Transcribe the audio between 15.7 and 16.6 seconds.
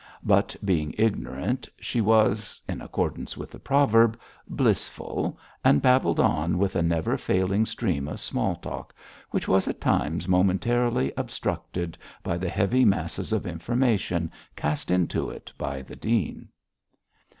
the dean.